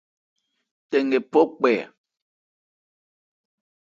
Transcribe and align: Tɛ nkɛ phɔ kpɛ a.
Tɛ 0.89 0.97
nkɛ 1.05 1.19
phɔ 1.31 1.41
kpɛ 1.57 1.71
a. 1.83 1.85